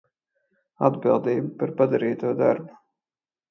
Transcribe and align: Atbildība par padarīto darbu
Atbildība 0.87 1.53
par 1.61 1.75
padarīto 1.83 2.35
darbu 2.43 2.83